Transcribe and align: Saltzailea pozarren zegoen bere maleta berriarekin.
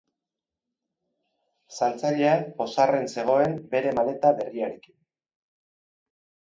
Saltzailea 1.75 2.33
pozarren 2.63 3.07
zegoen 3.17 3.57
bere 3.77 3.93
maleta 4.01 4.35
berriarekin. 4.43 4.99